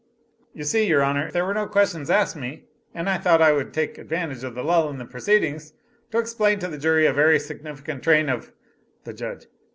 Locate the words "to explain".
6.09-6.57